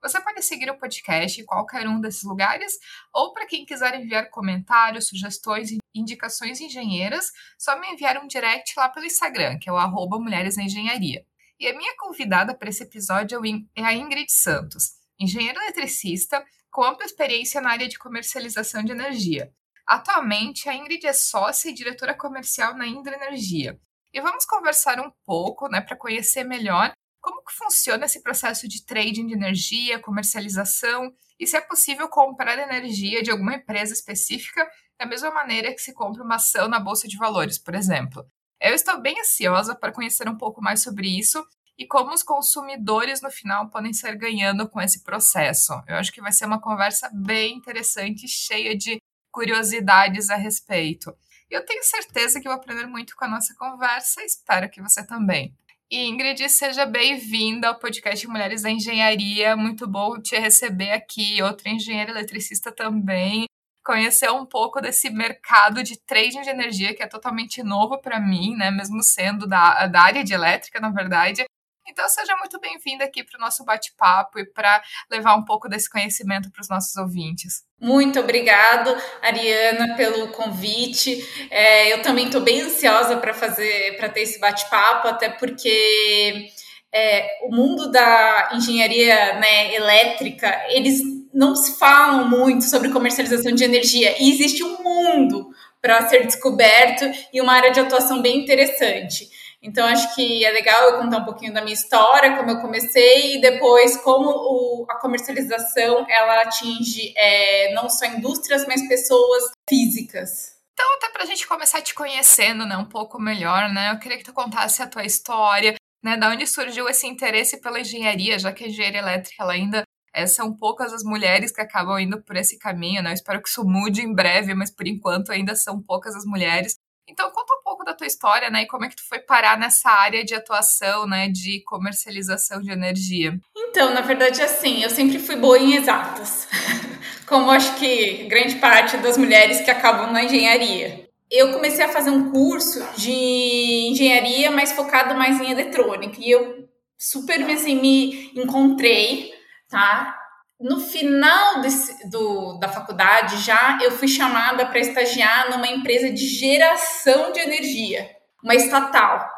[0.00, 2.78] Você pode seguir o podcast em qualquer um desses lugares,
[3.12, 8.74] ou para quem quiser enviar comentários, sugestões e indicações engenheiras, só me enviar um direct
[8.76, 11.26] lá pelo Instagram, que é o arroba Mulheres na Engenharia.
[11.58, 13.40] E a minha convidada para esse episódio
[13.74, 19.52] é a Ingrid Santos, engenheira eletricista com ampla experiência na área de comercialização de energia.
[19.84, 23.80] Atualmente, a Ingrid é sócia e diretora comercial na Indra Energia.
[24.12, 26.92] E vamos conversar um pouco, né, para conhecer melhor
[27.28, 32.58] como que funciona esse processo de trading de energia, comercialização e se é possível comprar
[32.58, 34.66] energia de alguma empresa específica
[34.98, 38.24] da mesma maneira que se compra uma ação na bolsa de valores, por exemplo.
[38.58, 43.20] Eu estou bem ansiosa para conhecer um pouco mais sobre isso e como os consumidores
[43.20, 45.74] no final podem ser ganhando com esse processo.
[45.86, 48.98] Eu acho que vai ser uma conversa bem interessante, cheia de
[49.30, 51.14] curiosidades a respeito.
[51.50, 55.06] Eu tenho certeza que vou aprender muito com a nossa conversa e espero que você
[55.06, 55.54] também.
[55.90, 59.56] Ingrid, seja bem-vinda ao podcast Mulheres da Engenharia.
[59.56, 61.42] Muito bom te receber aqui.
[61.42, 63.46] Outra engenheira eletricista também.
[63.82, 68.54] Conhecer um pouco desse mercado de trading de energia que é totalmente novo para mim,
[68.54, 68.70] né?
[68.70, 71.46] Mesmo sendo da, da área de elétrica, na verdade.
[71.90, 75.88] Então, seja muito bem-vinda aqui para o nosso bate-papo e para levar um pouco desse
[75.88, 77.62] conhecimento para os nossos ouvintes.
[77.80, 81.26] Muito obrigado, Ariana, pelo convite.
[81.50, 86.50] É, eu também estou bem ansiosa para fazer, para ter esse bate-papo, até porque
[86.92, 91.00] é, o mundo da engenharia né, elétrica, eles
[91.32, 95.48] não se falam muito sobre comercialização de energia e existe um mundo
[95.80, 99.37] para ser descoberto e uma área de atuação bem interessante.
[99.60, 103.36] Então, acho que é legal eu contar um pouquinho da minha história, como eu comecei,
[103.36, 110.56] e depois como o, a comercialização ela atinge é, não só indústrias, mas pessoas físicas.
[110.72, 113.90] Então, até para a gente começar te conhecendo né, um pouco melhor, né?
[113.90, 115.74] Eu queria que tu contasse a tua história,
[116.04, 116.16] né?
[116.16, 119.82] Da onde surgiu esse interesse pela engenharia, já que a engenharia elétrica ela ainda
[120.14, 123.10] é, são poucas as mulheres que acabam indo por esse caminho, né?
[123.10, 126.76] Eu espero que isso mude em breve, mas por enquanto ainda são poucas as mulheres.
[127.08, 129.58] Então conta um pouco da tua história, né, e como é que tu foi parar
[129.58, 133.38] nessa área de atuação, né, de comercialização de energia.
[133.56, 136.46] Então, na verdade, assim, eu sempre fui boa em exatas,
[137.26, 141.08] como acho que grande parte das mulheres que acabam na engenharia.
[141.30, 146.68] Eu comecei a fazer um curso de engenharia, mas focado mais em eletrônica, e eu
[146.98, 149.32] super assim, me encontrei,
[149.68, 150.14] tá?
[150.60, 156.26] No final desse, do, da faculdade, já eu fui chamada para estagiar numa empresa de
[156.26, 158.10] geração de energia,
[158.42, 159.28] uma estatal.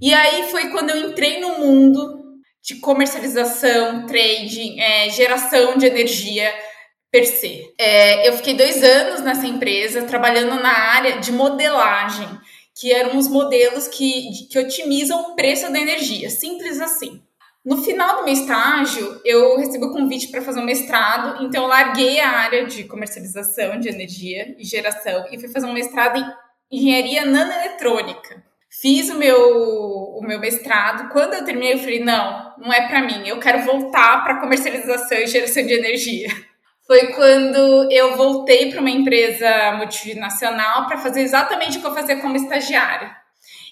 [0.00, 2.18] E aí foi quando eu entrei no mundo
[2.62, 6.52] de comercialização, trading, é, geração de energia
[7.10, 7.72] per se.
[7.78, 12.28] É, eu fiquei dois anos nessa empresa trabalhando na área de modelagem,
[12.74, 17.20] que eram os modelos que, que otimizam o preço da energia, simples assim.
[17.64, 21.68] No final do meu estágio, eu recebi o convite para fazer um mestrado, então eu
[21.68, 26.18] larguei a área de comercialização de energia e geração e fui fazer um mestrado
[26.70, 28.42] em engenharia nanoeletrônica.
[28.70, 31.10] Fiz o meu, o meu mestrado.
[31.10, 35.18] Quando eu terminei, eu falei: não, não é para mim, eu quero voltar para comercialização
[35.18, 36.28] e geração de energia.
[36.86, 42.16] Foi quando eu voltei para uma empresa multinacional para fazer exatamente o que eu fazia
[42.20, 43.17] como estagiária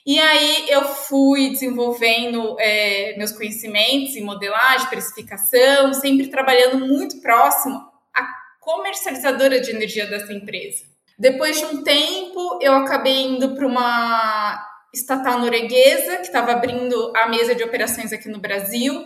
[0.06, 7.84] e aí eu fui desenvolvendo é, meus conhecimentos em modelagem, precificação, sempre trabalhando muito próximo
[8.14, 8.24] à
[8.60, 10.84] comercializadora de energia dessa empresa.
[11.18, 17.26] Depois de um tempo, eu acabei indo para uma estatal norueguesa que estava abrindo a
[17.26, 19.04] mesa de operações aqui no Brasil.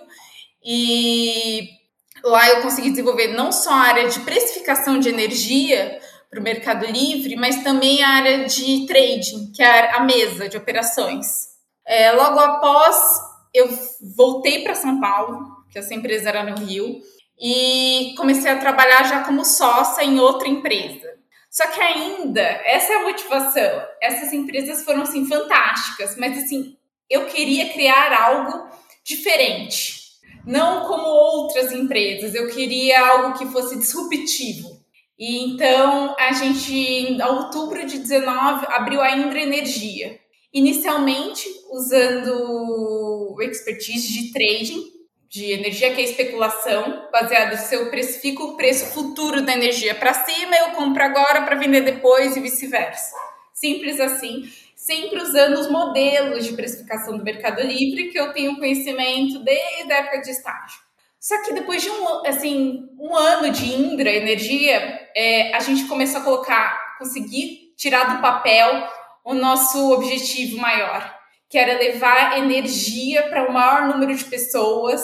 [0.62, 1.66] E
[2.22, 5.98] lá eu consegui desenvolver não só a área de precificação de energia,
[6.30, 10.56] para o Mercado Livre, mas também a área de trading, que é a mesa de
[10.56, 11.26] operações.
[11.84, 12.96] É, logo após,
[13.52, 13.68] eu
[14.16, 17.00] voltei para São Paulo, que essa empresa era no Rio,
[17.36, 21.08] e comecei a trabalhar já como sócia em outra empresa.
[21.50, 23.82] Só que ainda, essa é a motivação.
[24.00, 26.76] Essas empresas foram assim fantásticas, mas assim,
[27.08, 28.68] eu queria criar algo
[29.02, 29.98] diferente.
[30.46, 34.79] Não como outras empresas, eu queria algo que fosse disruptivo.
[35.20, 40.18] E então a gente, em outubro de 19, abriu a Indra Energia.
[40.50, 44.82] Inicialmente usando expertise de trading,
[45.28, 50.14] de energia, que é especulação, baseado se eu precifico o preço futuro da energia para
[50.14, 53.14] cima, eu compro agora para vender depois e vice-versa.
[53.52, 59.38] Simples assim, sempre usando os modelos de precificação do Mercado Livre que eu tenho conhecimento
[59.44, 60.89] desde a época de estágio.
[61.20, 66.22] Só que depois de um, assim, um ano de Indra Energia, é, a gente começou
[66.22, 68.88] a colocar, conseguir tirar do papel
[69.22, 71.14] o nosso objetivo maior,
[71.50, 75.02] que era levar energia para o maior número de pessoas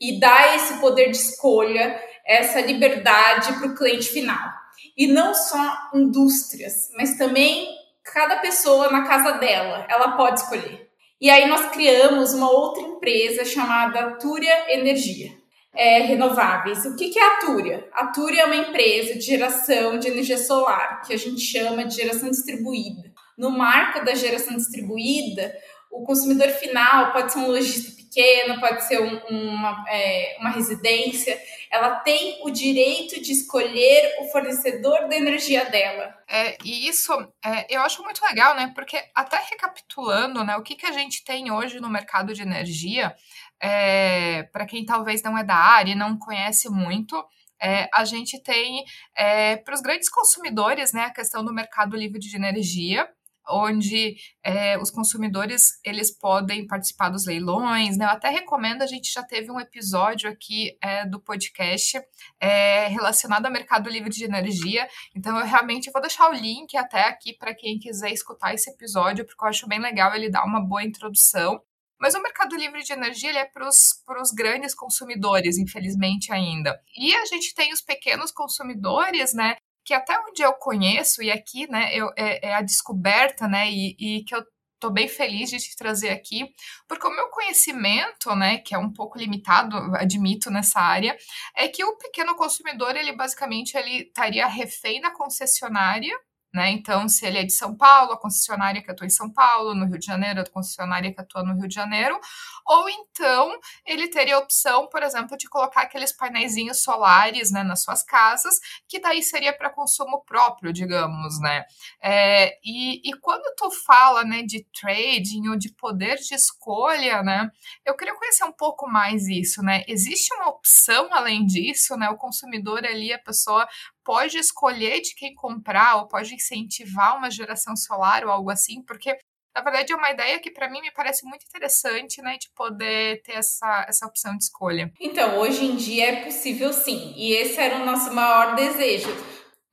[0.00, 4.50] e dar esse poder de escolha, essa liberdade para o cliente final.
[4.96, 7.68] E não só indústrias, mas também
[8.02, 10.88] cada pessoa na casa dela, ela pode escolher.
[11.20, 15.41] E aí nós criamos uma outra empresa chamada Túria Energia.
[15.74, 16.84] É, renováveis.
[16.84, 17.88] O que, que é a Túria?
[17.94, 21.96] A Túria é uma empresa de geração de energia solar, que a gente chama de
[21.96, 23.10] geração distribuída.
[23.38, 25.56] No marco da geração distribuída,
[25.90, 31.40] o consumidor final pode ser um lojista pequeno, pode ser um, uma, é, uma residência,
[31.70, 36.14] ela tem o direito de escolher o fornecedor da energia dela.
[36.28, 38.70] É, e isso é, eu acho muito legal, né?
[38.74, 43.14] Porque até recapitulando, né, o que, que a gente tem hoje no mercado de energia,
[43.62, 47.16] é, para quem talvez não é da área e não conhece muito,
[47.62, 48.84] é, a gente tem
[49.16, 53.08] é, para os grandes consumidores né, a questão do mercado livre de energia,
[53.48, 57.96] onde é, os consumidores eles podem participar dos leilões.
[57.96, 58.04] Né?
[58.04, 62.00] Eu até recomendo, a gente já teve um episódio aqui é, do podcast
[62.40, 64.88] é, relacionado ao mercado livre de energia.
[65.14, 69.24] Então eu realmente vou deixar o link até aqui para quem quiser escutar esse episódio,
[69.24, 71.60] porque eu acho bem legal ele dar uma boa introdução.
[72.02, 76.76] Mas o mercado livre de energia ele é para os grandes consumidores, infelizmente ainda.
[76.98, 79.56] E a gente tem os pequenos consumidores, né?
[79.84, 83.96] que até onde eu conheço, e aqui, né, eu, é, é a descoberta, né, e,
[83.98, 84.44] e que eu
[84.78, 86.48] tô bem feliz de te trazer aqui,
[86.88, 91.16] porque o meu conhecimento, né, que é um pouco limitado, admito nessa área,
[91.56, 96.16] é que o pequeno consumidor, ele basicamente ele estaria refém na concessionária,
[96.52, 96.70] né?
[96.70, 99.86] Então, se ele é de São Paulo, a concessionária que atua em São Paulo, no
[99.86, 102.18] Rio de Janeiro, a concessionária que atua no Rio de Janeiro,
[102.66, 107.82] ou então ele teria a opção, por exemplo, de colocar aqueles painéis solares né, nas
[107.82, 108.58] suas casas,
[108.88, 111.64] que daí seria para consumo próprio, digamos, né?
[112.02, 117.50] É, e, e quando tu fala né, de trading ou de poder de escolha, né?
[117.84, 119.82] Eu queria conhecer um pouco mais isso, né?
[119.88, 122.08] Existe uma opção além disso, né?
[122.10, 123.66] O consumidor ali, a pessoa
[124.04, 129.16] pode escolher de quem comprar ou pode incentivar uma geração solar ou algo assim, porque
[129.54, 133.22] na verdade é uma ideia que para mim me parece muito interessante, né, de poder
[133.22, 134.90] ter essa, essa opção de escolha.
[135.00, 139.10] Então, hoje em dia é possível sim, e esse era o nosso maior desejo.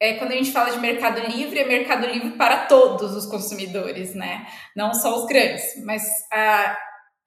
[0.02, 4.16] É, quando a gente fala de mercado livre, é mercado livre para todos os consumidores,
[4.16, 4.48] né?
[4.74, 6.78] Não só os grandes, mas a,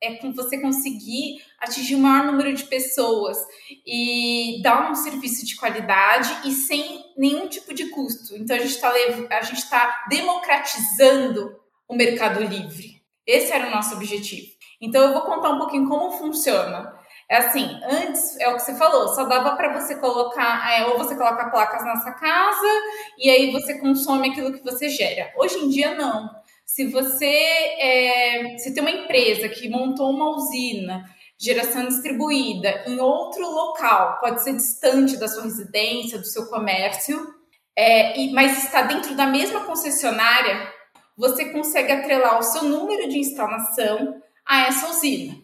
[0.02, 3.38] é com você conseguir atingir o maior número de pessoas
[3.87, 8.37] e dar um serviço de qualidade e sem nenhum tipo de custo.
[8.37, 8.93] Então a gente está
[9.31, 11.56] a gente tá democratizando
[11.88, 13.00] o mercado livre.
[13.25, 14.50] Esse era o nosso objetivo.
[14.81, 17.00] Então eu vou contar um pouquinho como funciona.
[17.28, 20.98] É assim, antes é o que você falou, só dava para você colocar, é, ou
[20.98, 22.82] você coloca placas na sua casa
[23.16, 25.32] e aí você consome aquilo que você gera.
[25.38, 31.05] Hoje em dia não se você é, se tem uma empresa que montou uma usina
[31.38, 37.35] geração distribuída em outro local, pode ser distante da sua residência, do seu comércio,
[37.75, 40.73] é, e, mas está dentro da mesma concessionária,
[41.17, 45.36] você consegue atrelar o seu número de instalação a essa usina.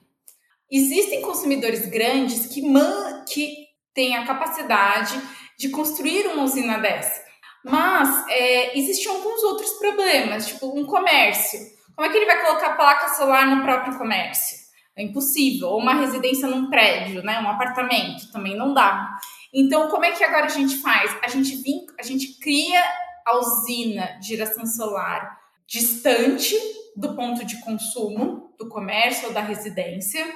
[0.71, 5.21] Existem consumidores grandes que, man, que têm a capacidade
[5.59, 7.28] de construir uma usina dessa.
[7.65, 11.61] Mas é, existiam alguns outros problemas, tipo um comércio.
[11.95, 14.57] Como é que ele vai colocar placa solar no próprio comércio?
[14.97, 15.69] É impossível.
[15.69, 17.41] Ou uma residência num prédio, né?
[17.41, 19.17] Um apartamento, também não dá.
[19.53, 21.17] Então, como é que agora a gente faz?
[21.23, 21.87] A gente, vin...
[21.99, 22.83] a gente cria
[23.27, 26.55] a usina de geração solar distante
[26.97, 30.27] do ponto de consumo do comércio ou da residência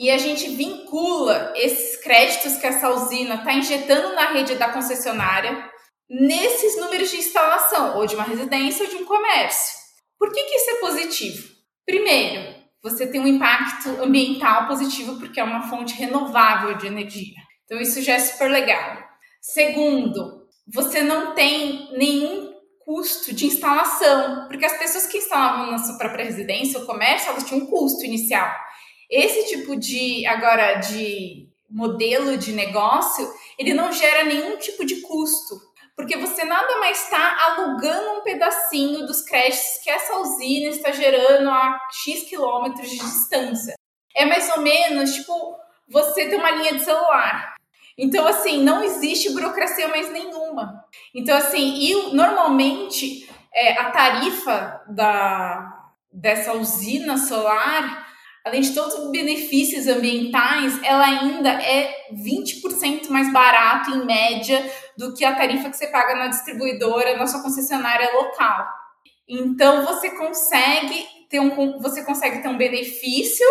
[0.00, 5.69] e a gente vincula esses créditos que essa usina está injetando na rede da concessionária
[6.10, 9.78] nesses números de instalação, ou de uma residência ou de um comércio.
[10.18, 11.48] Por que, que isso é positivo?
[11.86, 17.36] Primeiro, você tem um impacto ambiental positivo porque é uma fonte renovável de energia.
[17.64, 18.98] Então, isso já é super legal.
[19.40, 22.50] Segundo, você não tem nenhum
[22.80, 27.44] custo de instalação, porque as pessoas que instalavam na sua própria residência ou comércio, elas
[27.44, 28.52] tinham um custo inicial.
[29.08, 35.69] Esse tipo de, agora, de modelo de negócio, ele não gera nenhum tipo de custo
[36.00, 41.50] porque você nada mais está alugando um pedacinho dos créditos que essa usina está gerando
[41.50, 43.74] a X quilômetros de distância.
[44.16, 45.54] É mais ou menos tipo
[45.86, 47.54] você ter uma linha de celular.
[47.98, 50.82] Então, assim, não existe burocracia mais nenhuma.
[51.14, 58.09] Então, assim, e normalmente é, a tarifa da, dessa usina solar,
[58.44, 65.14] além de todos os benefícios ambientais, ela ainda é 20% mais barato, em média, do
[65.14, 68.66] que a tarifa que você paga na distribuidora, na sua concessionária local.
[69.28, 73.46] Então, você consegue ter um, você consegue ter um benefício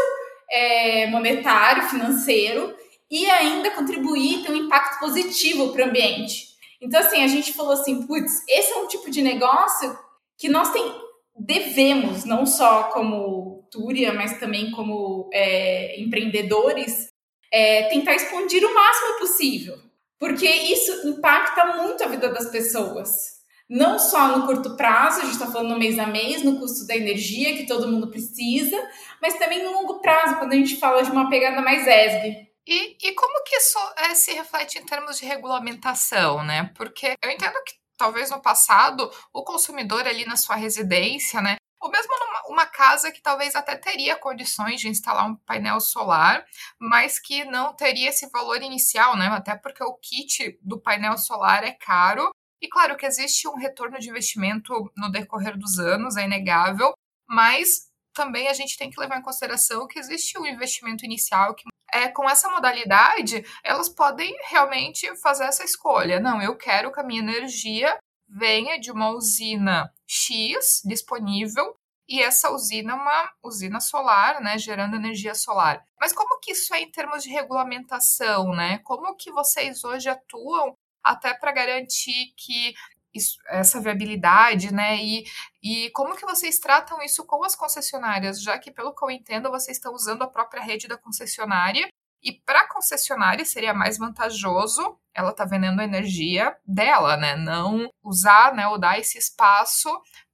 [0.52, 2.76] é, monetário, financeiro,
[3.10, 6.50] e ainda contribuir, ter um impacto positivo para o ambiente.
[6.82, 9.98] Então, assim, a gente falou assim, putz, esse é um tipo de negócio
[10.38, 10.94] que nós tem,
[11.36, 17.10] devemos, não só como Túria, mas também como é, empreendedores,
[17.52, 19.78] é, tentar expandir o máximo possível.
[20.20, 23.40] Porque isso impacta muito a vida das pessoas.
[23.70, 26.88] Não só no curto prazo, a gente está falando no mês a mês, no custo
[26.88, 28.76] da energia que todo mundo precisa,
[29.22, 32.50] mas também no longo prazo, quando a gente fala de uma pegada mais ESG.
[32.68, 36.72] E, e como que isso é, se reflete em termos de regulamentação, né?
[36.76, 41.56] Porque eu entendo que talvez no passado o consumidor ali na sua residência, né?
[41.80, 42.29] Ou mesmo numa
[42.60, 46.46] uma casa que talvez até teria condições de instalar um painel solar,
[46.78, 49.28] mas que não teria esse valor inicial, né?
[49.28, 52.30] Até porque o kit do painel solar é caro.
[52.62, 56.92] E claro que existe um retorno de investimento no decorrer dos anos, é inegável,
[57.30, 61.64] mas também a gente tem que levar em consideração que existe um investimento inicial que
[61.92, 66.20] é, com essa modalidade, elas podem realmente fazer essa escolha.
[66.20, 67.98] Não, eu quero que a minha energia
[68.28, 71.74] venha de uma usina X disponível
[72.10, 75.86] e essa usina é uma usina solar, né, gerando energia solar.
[76.02, 78.80] Mas como que isso é em termos de regulamentação, né?
[78.80, 82.74] Como que vocês hoje atuam até para garantir que
[83.14, 84.98] isso, essa viabilidade, né?
[84.98, 85.24] E,
[85.62, 89.52] e como que vocês tratam isso com as concessionárias, já que, pelo que eu entendo,
[89.52, 91.88] vocês estão usando a própria rede da concessionária
[92.24, 97.36] e para a concessionária seria mais vantajoso ela tá vendendo a energia dela, né?
[97.36, 99.90] Não usar, né, ou dar esse espaço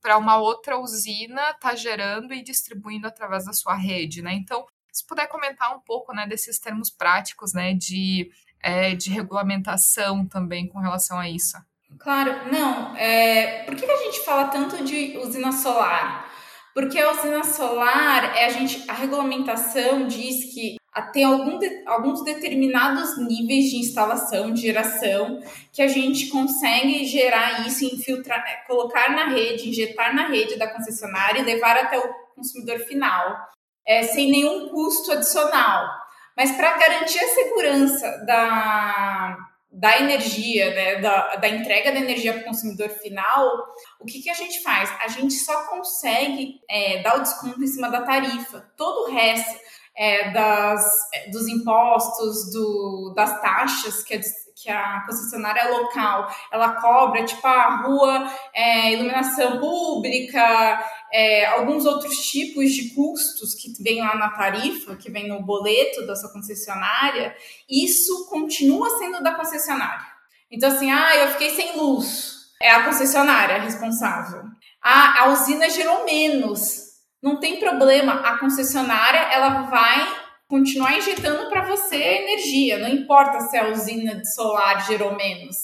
[0.05, 4.35] para uma outra usina tá gerando e distribuindo através da sua rede, né?
[4.35, 8.29] Então, se puder comentar um pouco, né, desses termos práticos, né, de,
[8.61, 11.57] é, de regulamentação também com relação a isso.
[11.97, 12.95] Claro, não.
[12.95, 16.31] É, por que a gente fala tanto de usina solar?
[16.71, 22.23] Porque a usina solar, é a, gente, a regulamentação diz que tem algum de, alguns
[22.23, 25.41] determinados níveis de instalação, de geração,
[25.73, 30.67] que a gente consegue gerar isso, infiltrar, é, colocar na rede, injetar na rede da
[30.67, 33.37] concessionária e levar até o consumidor final,
[33.85, 35.85] é, sem nenhum custo adicional.
[36.35, 39.37] Mas para garantir a segurança da,
[39.71, 43.65] da energia, né, da, da entrega da energia para o consumidor final,
[43.99, 44.89] o que, que a gente faz?
[45.01, 48.61] A gente só consegue é, dar o desconto em cima da tarifa.
[48.77, 49.59] Todo o resto
[49.95, 50.83] é, das,
[51.13, 54.19] é, dos impostos, do, das taxas que a,
[54.55, 60.83] que a concessionária local ela cobra, tipo a rua, é, iluminação pública,
[61.13, 66.05] é, alguns outros tipos de custos que vem lá na tarifa, que vem no boleto
[66.05, 67.35] da sua concessionária,
[67.69, 70.15] isso continua sendo da concessionária.
[70.51, 72.35] Então, assim, ah, eu fiquei sem luz.
[72.61, 74.43] É a concessionária responsável.
[74.81, 76.84] Ah, a usina gerou menos.
[77.25, 80.15] Não tem problema, a concessionária ela vai
[80.47, 85.55] continuar injetando para você energia, não importa se a usina de solar gerou menos.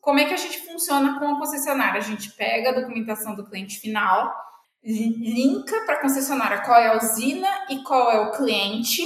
[0.00, 2.00] Como é que a gente funciona com a concessionária?
[2.00, 4.34] A gente pega a documentação do cliente final,
[4.82, 9.02] linka para a concessionária qual é a usina e qual é o cliente,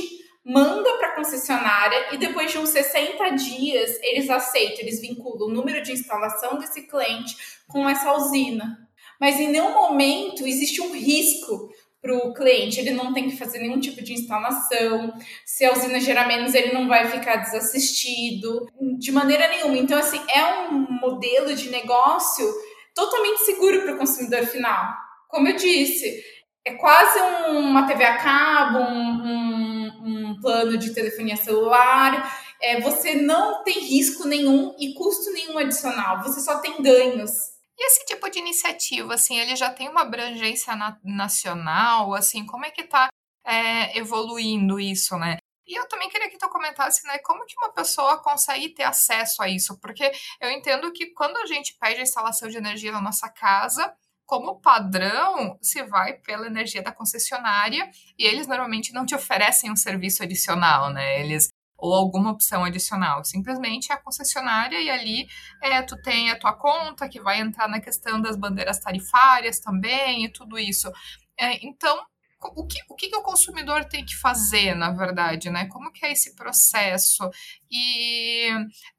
[0.46, 5.52] manda para a concessionária e depois de uns 60 dias eles aceitam, eles vinculam o
[5.52, 8.78] número de instalação desse cliente com essa usina.
[9.20, 11.70] Mas em nenhum momento existe um risco
[12.04, 15.14] para o cliente, ele não tem que fazer nenhum tipo de instalação.
[15.46, 18.66] Se a usina gerar menos, ele não vai ficar desassistido
[18.98, 19.78] de maneira nenhuma.
[19.78, 22.46] Então, assim, é um modelo de negócio
[22.94, 24.92] totalmente seguro para o consumidor final.
[25.28, 26.22] Como eu disse,
[26.62, 32.38] é quase um, uma TV a cabo, um, um, um plano de telefonia celular.
[32.60, 36.22] É, você não tem risco nenhum e custo nenhum adicional.
[36.22, 37.53] Você só tem ganhos.
[37.76, 42.64] E esse tipo de iniciativa, assim, ele já tem uma abrangência na nacional, assim, como
[42.64, 43.08] é que está
[43.44, 45.38] é, evoluindo isso, né?
[45.66, 49.42] E eu também queria que tu comentasse, né, como que uma pessoa consegue ter acesso
[49.42, 53.00] a isso, porque eu entendo que quando a gente pede a instalação de energia na
[53.00, 53.94] nossa casa,
[54.26, 59.76] como padrão, se vai pela energia da concessionária e eles normalmente não te oferecem um
[59.76, 61.20] serviço adicional, né?
[61.20, 61.48] Eles
[61.84, 63.22] ou alguma opção adicional.
[63.24, 65.28] Simplesmente é a concessionária e ali
[65.60, 70.24] é, tu tem a tua conta que vai entrar na questão das bandeiras tarifárias também
[70.24, 70.90] e tudo isso.
[71.38, 72.06] É, então,
[72.54, 75.66] o que, o que o consumidor tem que fazer, na verdade, né?
[75.66, 77.28] Como que é esse processo?
[77.70, 78.48] E,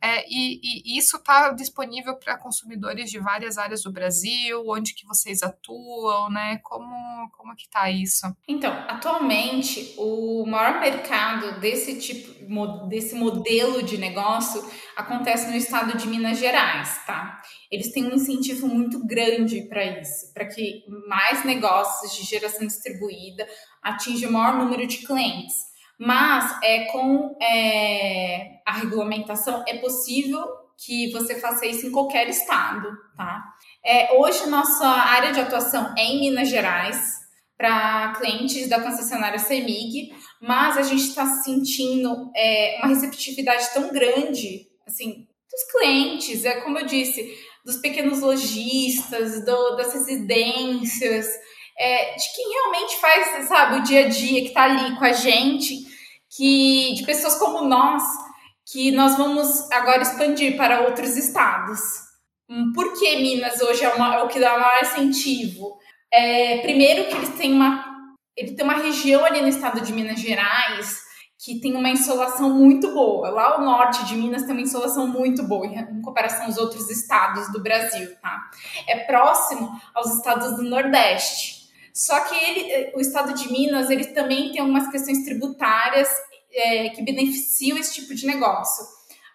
[0.01, 5.05] é, e, e isso está disponível para consumidores de várias áreas do Brasil, onde que
[5.05, 6.59] vocês atuam, né?
[6.63, 8.25] Como, como que está isso?
[8.47, 14.63] Então, atualmente, o maior mercado desse tipo, desse modelo de negócio
[14.95, 17.41] acontece no estado de Minas Gerais, tá?
[17.71, 23.47] Eles têm um incentivo muito grande para isso, para que mais negócios de geração distribuída
[23.81, 25.55] atinjam o maior número de clientes.
[25.99, 30.45] Mas é com é, a regulamentação é possível
[30.77, 33.41] que você faça isso em qualquer estado, tá?
[33.83, 37.15] É, hoje nossa área de atuação é em Minas Gerais
[37.57, 44.67] para clientes da concessionária Semig, mas a gente está sentindo é, uma receptividade tão grande,
[44.85, 47.33] assim, dos clientes, é como eu disse,
[47.65, 51.27] dos pequenos lojistas, do, das residências,
[51.77, 55.11] é, de quem realmente faz, sabe, o dia a dia, que está ali com a
[55.11, 55.83] gente,
[56.37, 58.03] que de pessoas como nós,
[58.71, 61.79] que nós vamos agora expandir para outros estados.
[62.75, 65.77] Por que Minas hoje é, uma, é o que dá maior incentivo?
[66.13, 67.83] É, primeiro que eles têm uma,
[68.37, 71.04] ele tem uma região ali no estado de Minas Gerais
[71.37, 73.29] que tem uma insolação muito boa.
[73.29, 77.51] Lá o norte de Minas tem uma insolação muito boa em comparação aos outros estados
[77.51, 78.49] do Brasil, tá?
[78.87, 81.65] É próximo aos estados do Nordeste.
[81.93, 86.09] Só que ele, o estado de Minas, ele também tem algumas questões tributárias
[86.51, 88.85] é, que beneficiam esse tipo de negócio.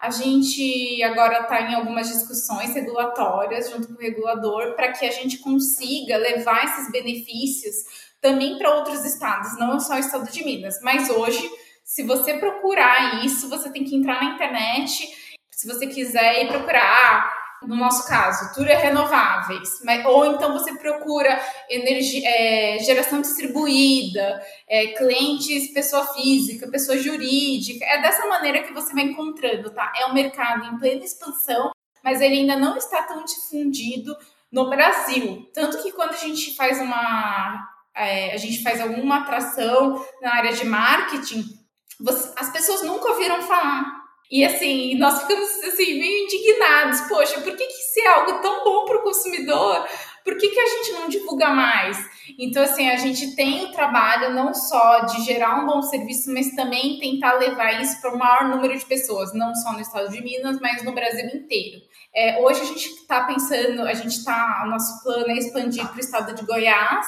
[0.01, 5.11] A gente agora está em algumas discussões regulatórias junto com o regulador para que a
[5.11, 7.77] gente consiga levar esses benefícios
[8.21, 10.81] também para outros estados, não só o estado de Minas.
[10.83, 11.51] Mas hoje
[11.91, 15.09] se você procurar isso, você tem que entrar na internet.
[15.51, 21.37] Se você quiser ir procurar, no nosso caso, Tura Renováveis, mas, ou então você procura
[21.69, 27.85] energia, é, geração distribuída, é, clientes, pessoa física, pessoa jurídica.
[27.85, 29.93] É dessa maneira que você vai encontrando, tá?
[29.99, 31.73] É um mercado em plena expansão,
[32.05, 34.17] mas ele ainda não está tão difundido
[34.53, 35.51] no Brasil.
[35.53, 37.69] Tanto que quando a gente faz uma.
[37.97, 41.60] É, a gente faz alguma atração na área de marketing,
[42.01, 44.01] você, as pessoas nunca ouviram falar.
[44.31, 47.01] E assim, nós ficamos assim, meio indignados.
[47.03, 49.85] Poxa, por que, que se é algo tão bom para o consumidor,
[50.25, 51.99] por que, que a gente não divulga mais?
[52.39, 56.55] Então, assim, a gente tem o trabalho não só de gerar um bom serviço, mas
[56.55, 60.23] também tentar levar isso para o maior número de pessoas, não só no estado de
[60.23, 61.81] Minas, mas no Brasil inteiro.
[62.15, 65.97] É, hoje a gente está pensando, a gente está, o nosso plano é expandir para
[65.97, 67.07] o estado de Goiás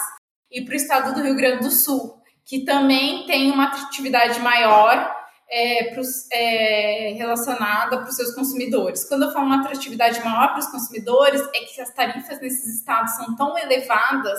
[0.50, 5.14] e para o estado do Rio Grande do Sul que também tem uma atratividade maior
[5.50, 9.04] é, pros, é, relacionada para os seus consumidores.
[9.08, 13.14] Quando eu falo uma atratividade maior para os consumidores, é que as tarifas nesses estados
[13.16, 14.38] são tão elevadas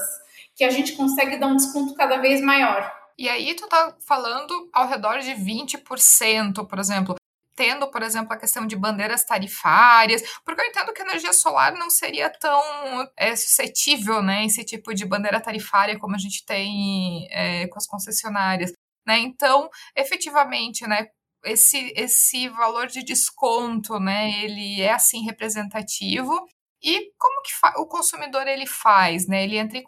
[0.55, 2.91] que a gente consegue dar um desconto cada vez maior.
[3.17, 7.15] E aí tu tá falando ao redor de 20%, por exemplo
[7.55, 11.73] tendo, por exemplo, a questão de bandeiras tarifárias, porque eu entendo que a energia solar
[11.73, 12.61] não seria tão
[13.17, 17.87] é, suscetível, né, esse tipo de bandeira tarifária como a gente tem é, com as
[17.87, 18.71] concessionárias,
[19.05, 21.07] né, então, efetivamente, né,
[21.45, 26.47] esse, esse valor de desconto, né, ele é, assim, representativo,
[26.83, 29.43] e como que o consumidor ele faz, né?
[29.43, 29.83] Ele entra em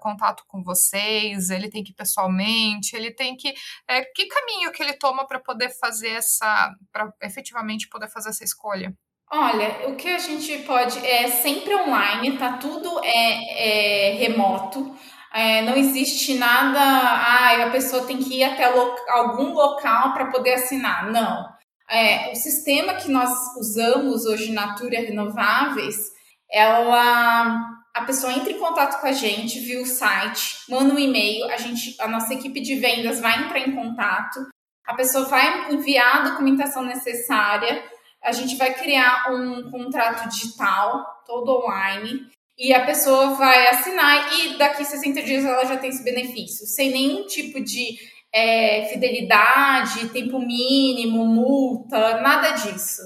[0.00, 3.54] contato com vocês, ele tem que ir pessoalmente, ele tem que
[3.86, 8.42] é, que caminho que ele toma para poder fazer essa, para efetivamente poder fazer essa
[8.42, 8.92] escolha?
[9.30, 12.58] Olha, o que a gente pode é sempre online, tá?
[12.58, 14.94] Tudo é, é remoto.
[15.32, 20.30] É, não existe nada, ah, a pessoa tem que ir até lo algum local para
[20.30, 21.10] poder assinar.
[21.10, 21.48] Não.
[21.90, 26.13] É, o sistema que nós usamos hoje na Túria Renováveis
[26.54, 31.44] ela a pessoa entra em contato com a gente, viu o site, manda um e-mail,
[31.46, 34.40] a gente, a nossa equipe de vendas vai entrar em contato,
[34.84, 37.84] a pessoa vai enviar a documentação necessária,
[38.20, 42.26] a gente vai criar um contrato digital, todo online,
[42.58, 46.90] e a pessoa vai assinar e daqui 60 dias ela já tem esse benefício, sem
[46.90, 47.96] nenhum tipo de
[48.32, 53.02] é, fidelidade, tempo mínimo, multa, nada disso.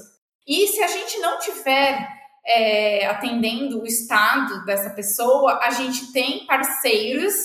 [0.47, 2.18] E se a gente não tiver
[2.49, 7.35] é, atendendo o estado dessa pessoa, a gente tem parceiros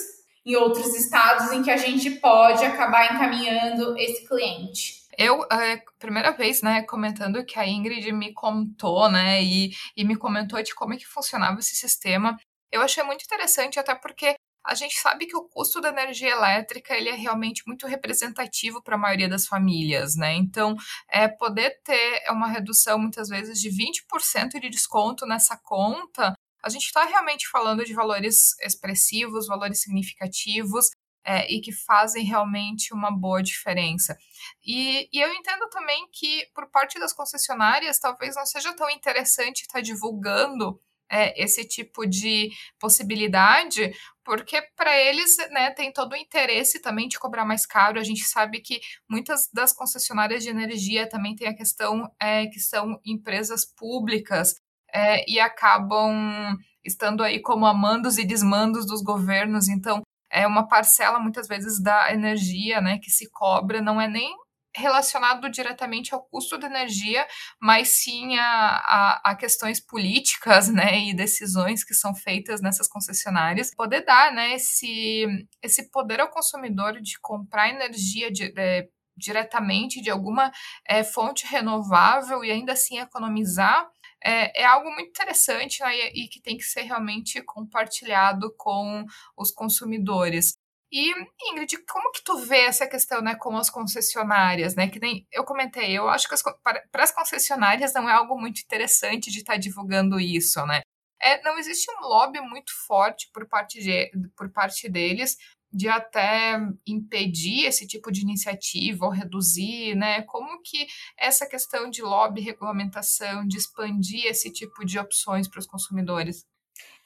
[0.46, 5.04] em outros estados em que a gente pode acabar encaminhando esse cliente.
[5.16, 10.16] Eu, é, primeira vez, né, comentando que a Ingrid me contou, né, e, e me
[10.16, 12.36] comentou de como é que funcionava esse sistema.
[12.72, 16.96] Eu achei muito interessante, até porque a gente sabe que o custo da energia elétrica
[16.96, 20.34] ele é realmente muito representativo para a maioria das famílias, né?
[20.34, 20.74] Então,
[21.10, 26.86] é, poder ter uma redução muitas vezes de 20% de desconto nessa conta, a gente
[26.86, 30.90] está realmente falando de valores expressivos, valores significativos.
[31.26, 34.14] é, e que fazem realmente uma boa diferença.
[34.62, 39.62] E, e, eu entendo também que, por parte das concessionárias, talvez não seja tão interessante
[39.62, 40.78] estar divulgando
[41.10, 43.92] é, esse tipo de possibilidade,
[44.24, 48.00] porque para eles né, tem todo o interesse também de cobrar mais caro.
[48.00, 52.58] A gente sabe que muitas das concessionárias de energia também tem a questão é, que
[52.58, 54.54] são empresas públicas
[54.92, 59.68] é, e acabam estando aí como amandos e desmandos dos governos.
[59.68, 64.34] Então, é uma parcela muitas vezes da energia né, que se cobra, não é nem
[64.76, 67.26] relacionado diretamente ao custo da energia,
[67.60, 73.74] mas sim a, a, a, questões políticas, né, e decisões que são feitas nessas concessionárias,
[73.74, 75.26] poder dar, né, esse,
[75.62, 80.50] esse poder ao consumidor de comprar energia de, é, diretamente de alguma
[80.86, 83.88] é, fonte renovável e ainda assim economizar,
[84.24, 89.04] é, é algo muito interessante né, e, e que tem que ser realmente compartilhado com
[89.36, 90.56] os consumidores.
[90.96, 91.12] E,
[91.50, 95.42] Ingrid, como que tu vê essa questão, né, com as concessionárias, né, que nem eu
[95.42, 99.38] comentei, eu acho que as, para, para as concessionárias não é algo muito interessante de
[99.38, 100.82] estar tá divulgando isso, né.
[101.20, 105.36] É, não existe um lobby muito forte por parte, de, por parte deles
[105.72, 110.22] de até impedir esse tipo de iniciativa ou reduzir, né?
[110.22, 110.86] Como que
[111.18, 116.44] essa questão de lobby, regulamentação, de expandir esse tipo de opções para os consumidores?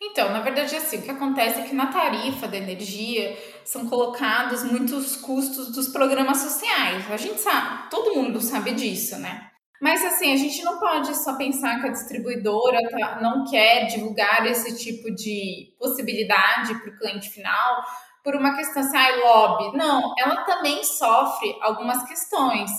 [0.01, 4.63] Então, na verdade, assim, o que acontece é que na tarifa da energia são colocados
[4.63, 7.11] muitos custos dos programas sociais.
[7.11, 9.51] A gente sabe, todo mundo sabe disso, né?
[9.81, 14.45] Mas assim, a gente não pode só pensar que a distribuidora tá, não quer divulgar
[14.47, 17.83] esse tipo de possibilidade para o cliente final
[18.25, 19.77] por uma questão assim, ah, lobby.
[19.77, 22.71] Não, ela também sofre algumas questões.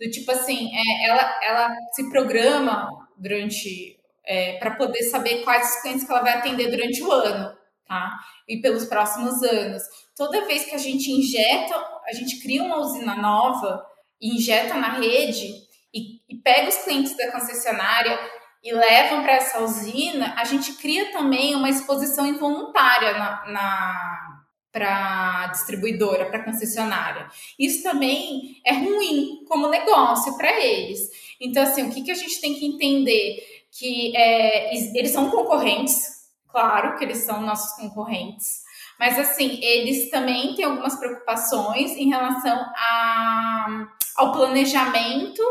[0.00, 3.97] Do tipo assim, é, ela, ela se programa durante
[4.28, 8.12] é, para poder saber quais os clientes que ela vai atender durante o ano, tá?
[8.46, 9.82] E pelos próximos anos.
[10.14, 11.74] Toda vez que a gente injeta,
[12.06, 13.82] a gente cria uma usina nova
[14.20, 15.50] e injeta na rede
[15.94, 18.18] e, e pega os clientes da concessionária
[18.62, 24.28] e levam para essa usina, a gente cria também uma exposição involuntária na, na
[24.70, 27.26] para distribuidora, para concessionária.
[27.58, 31.08] Isso também é ruim como negócio para eles.
[31.40, 33.57] Então, assim, o que, que a gente tem que entender?
[33.78, 36.02] Que é, eles são concorrentes,
[36.48, 38.62] claro que eles são nossos concorrentes,
[38.98, 43.86] mas assim, eles também têm algumas preocupações em relação a,
[44.16, 45.42] ao planejamento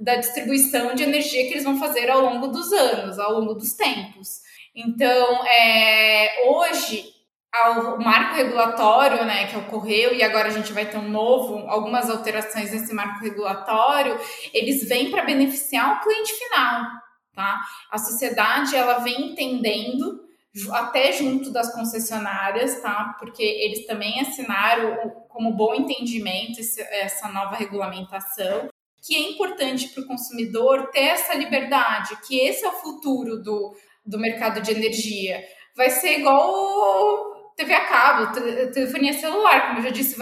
[0.00, 3.74] da distribuição de energia que eles vão fazer ao longo dos anos, ao longo dos
[3.74, 4.40] tempos.
[4.74, 7.12] Então, é, hoje,
[7.54, 12.08] o marco regulatório, né, que ocorreu e agora a gente vai ter um novo, algumas
[12.08, 14.18] alterações nesse marco regulatório,
[14.52, 17.05] eles vêm para beneficiar o cliente final
[17.36, 17.60] tá?
[17.92, 20.24] A sociedade ela vem entendendo
[20.72, 23.14] até junto das concessionárias, tá?
[23.18, 24.96] Porque eles também assinaram
[25.28, 26.58] como bom entendimento
[26.90, 28.68] essa nova regulamentação,
[29.06, 33.76] que é importante para o consumidor ter essa liberdade, que esse é o futuro do,
[34.04, 35.44] do mercado de energia.
[35.76, 38.32] Vai ser igual TV a cabo,
[38.72, 40.16] telefonia celular, como eu já disse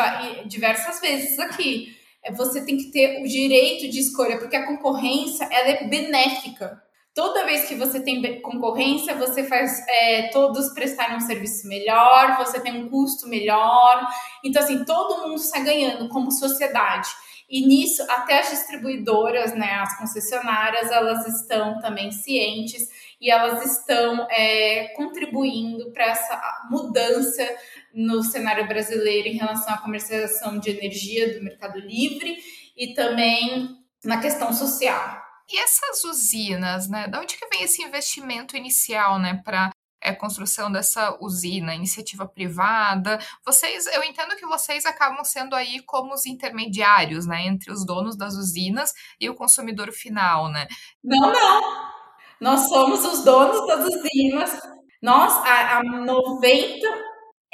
[0.47, 1.97] diversas vezes aqui.
[2.25, 6.83] É, você tem que ter o direito de escolha, porque a concorrência ela é benéfica
[7.15, 12.59] Toda vez que você tem concorrência, você faz é, todos prestarem um serviço melhor, você
[12.59, 14.05] tem um custo melhor.
[14.45, 17.09] Então, assim, todo mundo está ganhando como sociedade.
[17.49, 22.89] E nisso, até as distribuidoras, né, as concessionárias, elas estão também cientes
[23.21, 27.49] e elas estão é, contribuindo para essa mudança
[27.95, 32.39] no cenário brasileiro em relação à comercialização de energia do mercado livre
[32.77, 35.23] e também na questão social.
[35.51, 37.07] E essas usinas, né?
[37.09, 39.71] Da onde que vem esse investimento inicial, né, para
[40.03, 43.19] é, construção dessa usina, iniciativa privada?
[43.45, 48.17] Vocês, eu entendo que vocês acabam sendo aí como os intermediários, né, entre os donos
[48.17, 50.67] das usinas e o consumidor final, né?
[51.03, 51.95] Não, não.
[52.41, 54.61] Nós somos os donos das usinas.
[55.03, 56.87] Nós, a, a 90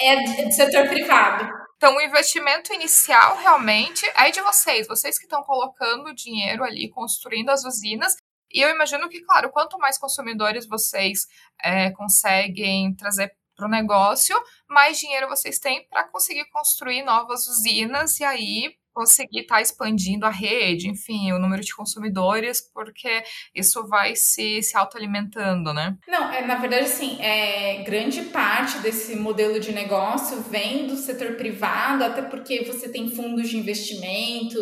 [0.00, 1.59] é do setor privado.
[1.80, 7.48] Então, o investimento inicial realmente é de vocês, vocês que estão colocando dinheiro ali, construindo
[7.48, 8.18] as usinas.
[8.52, 11.26] E eu imagino que, claro, quanto mais consumidores vocês
[11.64, 14.36] é, conseguem trazer para o negócio,
[14.68, 20.26] mais dinheiro vocês têm para conseguir construir novas usinas e aí conseguir estar tá expandindo
[20.26, 23.22] a rede, enfim, o número de consumidores, porque
[23.54, 25.96] isso vai se, se autoalimentando, né?
[26.06, 31.32] Não, é, na verdade, assim, é, grande parte desse modelo de negócio vem do setor
[31.36, 34.58] privado, até porque você tem fundos de investimento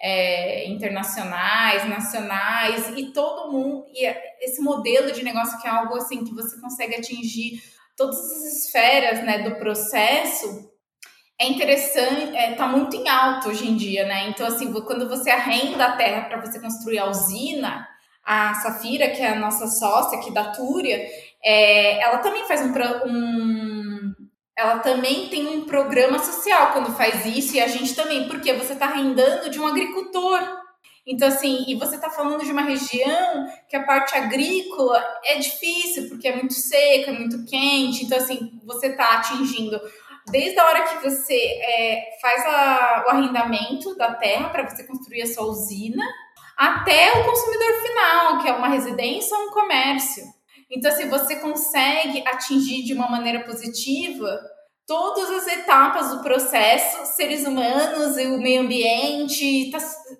[0.00, 5.96] é, internacionais, nacionais, e todo mundo, e é, esse modelo de negócio que é algo
[5.96, 7.60] assim que você consegue atingir
[7.96, 10.70] todas as esferas né, do processo
[11.40, 14.28] é interessante, é, tá muito em alto hoje em dia, né?
[14.28, 17.88] Então, assim, quando você arrenda a terra para você construir a usina,
[18.22, 21.02] a Safira, que é a nossa sócia aqui da Túria,
[21.42, 22.74] é, ela também faz um,
[23.06, 24.14] um,
[24.54, 28.74] ela também tem um programa social quando faz isso, e a gente também, porque você
[28.74, 30.40] está arrendando de um agricultor.
[31.06, 36.06] Então, assim, e você está falando de uma região que a parte agrícola é difícil,
[36.10, 38.04] porque é muito seca, é muito quente.
[38.04, 39.80] Então, assim, você está atingindo
[40.30, 45.22] desde a hora que você é, faz a, o arrendamento da terra para você construir
[45.22, 46.04] a sua usina,
[46.56, 50.24] até o consumidor final, que é uma residência ou um comércio.
[50.70, 54.40] Então, assim, você consegue atingir de uma maneira positiva
[54.86, 59.78] todas as etapas do processo, seres humanos e o meio ambiente, tá,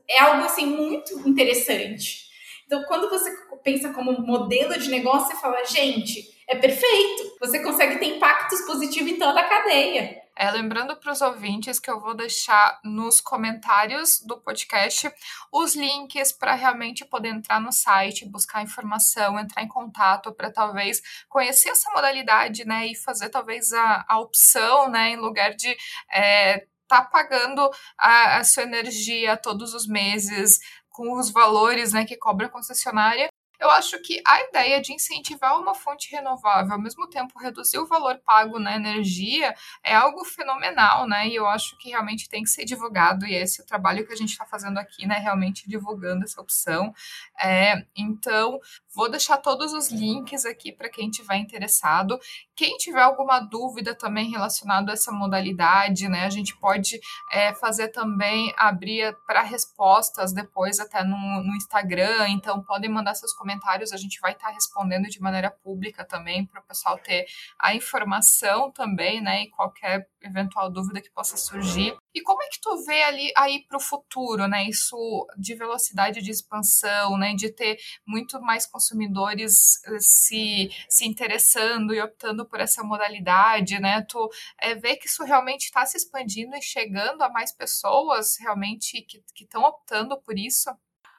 [0.08, 2.29] é algo assim muito interessante.
[2.70, 3.28] Então, quando você
[3.64, 7.36] pensa como modelo de negócio, você fala, gente, é perfeito.
[7.40, 10.22] Você consegue ter impactos positivos em toda a cadeia.
[10.36, 15.12] É, lembrando para os ouvintes que eu vou deixar nos comentários do podcast
[15.52, 21.02] os links para realmente poder entrar no site, buscar informação, entrar em contato para talvez
[21.28, 25.76] conhecer essa modalidade, né, e fazer talvez a, a opção, né, em lugar de
[26.14, 30.58] é, tá pagando a, a sua energia todos os meses
[30.90, 35.58] com os valores né, que cobra a concessionária, eu acho que a ideia de incentivar
[35.58, 41.06] uma fonte renovável, ao mesmo tempo reduzir o valor pago na energia, é algo fenomenal,
[41.06, 41.28] né?
[41.28, 44.12] E eu acho que realmente tem que ser divulgado, e esse é o trabalho que
[44.12, 45.18] a gente está fazendo aqui, né?
[45.18, 46.92] Realmente divulgando essa opção.
[47.40, 48.58] É, então,
[48.92, 52.18] Vou deixar todos os links aqui para quem tiver interessado.
[52.56, 56.24] Quem tiver alguma dúvida também relacionada a essa modalidade, né?
[56.24, 56.98] A gente pode
[57.30, 62.30] é, fazer também abrir para respostas depois até no, no, Instagram.
[62.30, 63.49] Então podem mandar seus comentários,
[63.92, 67.26] a gente vai estar tá respondendo de maneira pública também para o pessoal ter
[67.58, 69.44] a informação também, né?
[69.44, 71.96] E qualquer eventual dúvida que possa surgir.
[72.14, 74.64] E como é que tu vê ali aí para o futuro, né?
[74.68, 74.96] Isso
[75.38, 77.34] de velocidade de expansão, né?
[77.34, 84.02] De ter muito mais consumidores eh, se, se interessando e optando por essa modalidade, né?
[84.02, 89.02] Tu é, vê que isso realmente está se expandindo e chegando a mais pessoas realmente
[89.02, 90.70] que estão optando por isso?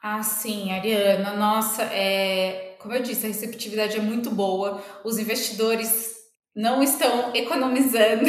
[0.02, 1.34] Ah, sim, Ariana.
[1.36, 4.82] Nossa, é, como eu disse, a receptividade é muito boa.
[5.04, 6.16] Os investidores
[6.56, 8.24] não estão economizando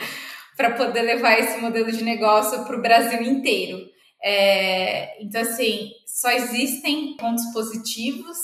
[0.56, 3.86] para poder levar esse modelo de negócio para o Brasil inteiro.
[4.22, 8.38] É, então, assim, só existem pontos positivos.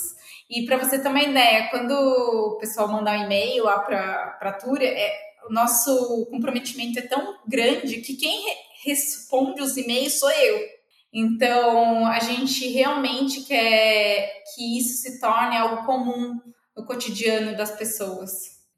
[0.47, 4.53] E para você ter uma ideia, quando o pessoal mandar um e-mail lá para a
[4.53, 5.11] Túria, é,
[5.49, 10.76] o nosso comprometimento é tão grande que quem re responde os e-mails sou eu.
[11.19, 16.39] Então, a gente realmente quer que isso se torne algo comum
[16.75, 18.31] no cotidiano das pessoas.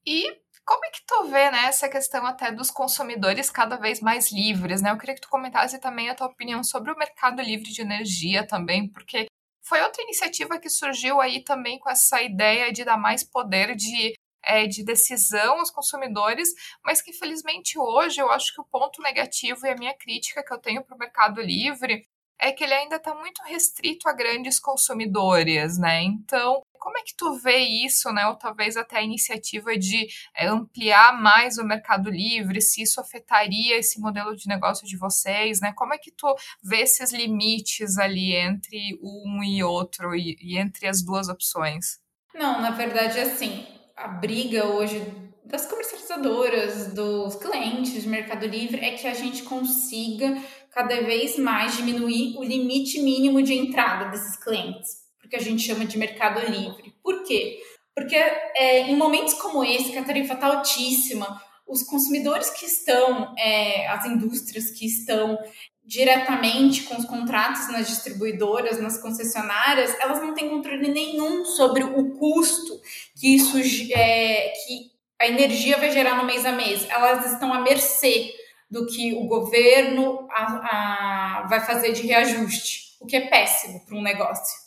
[0.06, 0.24] E
[0.66, 4.82] como é que tu vê né, essa questão até dos consumidores cada vez mais livres?
[4.82, 4.90] Né?
[4.90, 8.48] Eu queria que tu comentasse também a tua opinião sobre o mercado livre de energia
[8.48, 9.26] também, porque
[9.62, 14.14] foi outra iniciativa que surgiu aí também com essa ideia de dar mais poder de,
[14.46, 16.48] é, de decisão aos consumidores,
[16.86, 20.54] mas que infelizmente hoje eu acho que o ponto negativo e a minha crítica que
[20.54, 22.08] eu tenho para o mercado livre
[22.40, 26.02] é que ele ainda está muito restrito a grandes consumidores, né?
[26.02, 28.26] Então, como é que tu vê isso, né?
[28.28, 33.78] Ou talvez até a iniciativa de é, ampliar mais o mercado livre, se isso afetaria
[33.78, 35.74] esse modelo de negócio de vocês, né?
[35.76, 40.88] Como é que tu vê esses limites ali entre um e outro e, e entre
[40.88, 42.00] as duas opções?
[42.34, 45.04] Não, na verdade, assim, a briga hoje
[45.44, 50.38] das comercializadoras, dos clientes de Mercado Livre é que a gente consiga
[50.72, 55.86] cada vez mais diminuir o limite mínimo de entrada desses clientes, porque a gente chama
[55.86, 56.94] de mercado livre.
[57.04, 57.60] Por quê?
[57.96, 63.36] Porque é, em momentos como esse, que a tarifa está altíssima, os consumidores que estão,
[63.38, 65.38] é, as indústrias que estão
[65.86, 72.12] diretamente com os contratos nas distribuidoras, nas concessionárias, elas não têm controle nenhum sobre o
[72.12, 72.80] custo
[73.20, 76.88] que isso é, que a energia vai gerar no mês a mês.
[76.90, 78.34] Elas estão à mercê
[78.70, 83.98] do que o governo a, a, vai fazer de reajuste, o que é péssimo para
[83.98, 84.58] um negócio.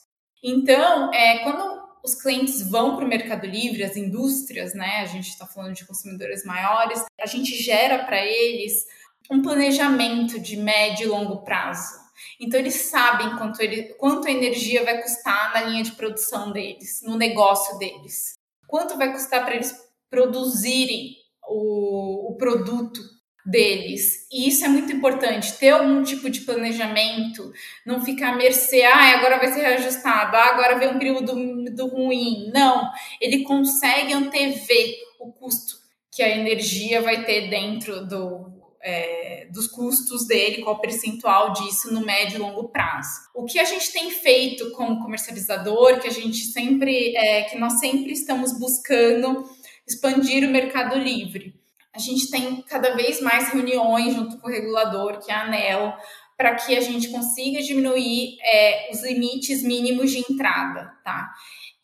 [0.42, 4.98] Então, é, quando os clientes vão para o Mercado Livre, as indústrias, né?
[5.02, 8.84] A gente está falando de consumidores maiores, a gente gera para eles
[9.30, 12.02] um planejamento de médio e longo prazo.
[12.40, 17.16] Então eles sabem quanto, ele, quanto energia vai custar na linha de produção deles, no
[17.16, 18.34] negócio deles.
[18.66, 19.74] Quanto vai custar para eles
[20.10, 21.16] produzirem
[21.48, 23.00] o, o produto
[23.44, 24.26] deles.
[24.30, 27.52] E isso é muito importante, ter algum tipo de planejamento,
[27.84, 31.34] não ficar à mercê, ah, agora vai ser reajustado, ah, agora vem um período
[31.74, 32.50] do ruim.
[32.54, 35.76] Não, ele consegue antever o custo
[36.10, 42.04] que a energia vai ter dentro do é, dos custos dele, qual percentual disso no
[42.04, 43.28] médio e longo prazo.
[43.32, 47.78] O que a gente tem feito como comercializador, que a gente sempre, é, que nós
[47.78, 49.48] sempre estamos buscando
[49.86, 51.54] expandir o mercado livre.
[51.94, 55.94] A gente tem cada vez mais reuniões junto com o regulador, que é a ANEL,
[56.36, 61.30] para que a gente consiga diminuir é, os limites mínimos de entrada, tá?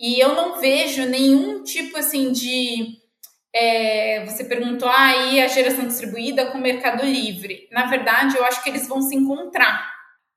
[0.00, 2.96] E eu não vejo nenhum tipo assim de
[3.54, 7.68] é, você perguntou aí ah, a geração distribuída com o Mercado Livre.
[7.72, 9.92] Na verdade, eu acho que eles vão se encontrar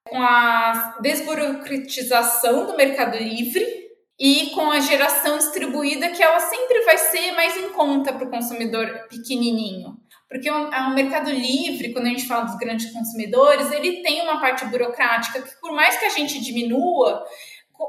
[0.07, 3.80] com a desburocratização do Mercado Livre
[4.23, 8.29] e com a geração distribuída, que ela sempre vai ser mais em conta para o
[8.29, 9.97] consumidor pequenininho.
[10.29, 14.39] Porque o, o Mercado Livre, quando a gente fala dos grandes consumidores, ele tem uma
[14.39, 17.25] parte burocrática que, por mais que a gente diminua,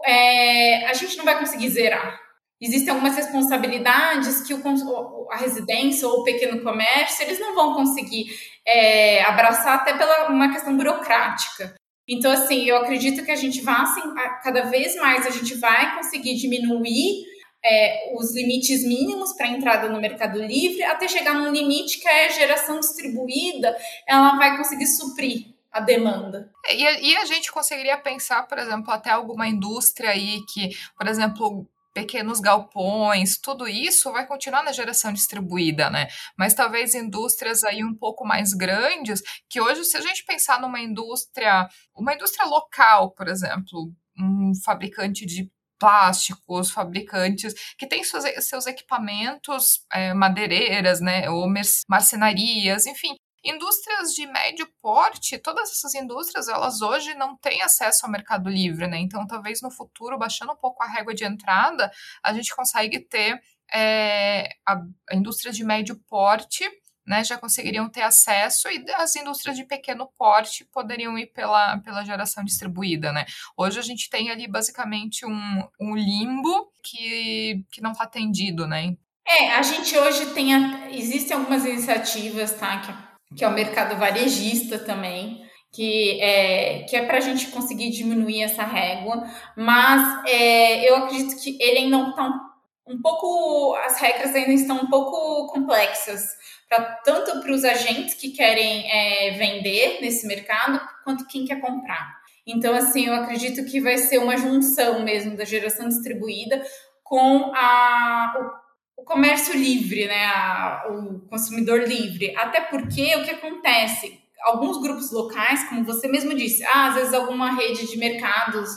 [0.07, 2.19] é, a gente não vai conseguir zerar
[2.63, 8.27] existem algumas responsabilidades que o, a residência ou o pequeno comércio eles não vão conseguir
[8.65, 11.75] é, abraçar até pela uma questão burocrática.
[12.09, 14.03] Então, assim, eu acredito que a gente vai, assim,
[14.43, 17.25] cada vez mais a gente vai conseguir diminuir
[17.65, 22.29] é, os limites mínimos para entrada no Mercado Livre até chegar num limite que a
[22.29, 26.51] geração distribuída ela vai conseguir suprir a demanda.
[26.69, 31.67] E, e a gente conseguiria pensar, por exemplo, até alguma indústria aí que, por exemplo,
[31.93, 36.09] pequenos galpões, tudo isso vai continuar na geração distribuída, né?
[36.37, 40.81] Mas talvez indústrias aí um pouco mais grandes, que hoje, se a gente pensar numa
[40.81, 48.67] indústria, uma indústria local, por exemplo, um fabricante de plásticos, fabricantes que têm seus, seus
[48.67, 51.53] equipamentos, é, madeireiras, né, ou
[51.89, 58.13] marcenarias, enfim, Indústrias de médio porte, todas essas indústrias, elas hoje não têm acesso ao
[58.13, 58.99] mercado livre, né?
[58.99, 61.91] Então, talvez no futuro, baixando um pouco a régua de entrada,
[62.23, 66.69] a gente consegue ter é, a, a indústria de médio porte,
[67.07, 72.05] né, já conseguiriam ter acesso e as indústrias de pequeno porte poderiam ir pela, pela
[72.05, 73.27] geração distribuída, né?
[73.57, 78.97] Hoje a gente tem ali basicamente um, um limbo que, que não está atendido, né?
[79.27, 83.97] É, a gente hoje tem, a, existem algumas iniciativas, tá, que que é o mercado
[83.97, 85.43] varejista também,
[85.73, 89.25] que é, que é para a gente conseguir diminuir essa régua,
[89.57, 94.77] mas é, eu acredito que ele ainda está um, um pouco, as regras ainda estão
[94.77, 96.29] um pouco complexas,
[96.69, 102.21] pra, tanto para os agentes que querem é, vender nesse mercado, quanto quem quer comprar.
[102.47, 106.63] Então, assim, eu acredito que vai ser uma junção mesmo da geração distribuída
[107.03, 108.62] com a,
[109.03, 112.35] o comércio livre, né, a, o consumidor livre.
[112.37, 114.21] Até porque o que acontece?
[114.43, 118.71] Alguns grupos locais, como você mesmo disse, ah, às vezes alguma rede de mercados,